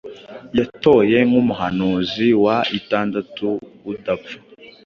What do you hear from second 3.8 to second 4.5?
udapfa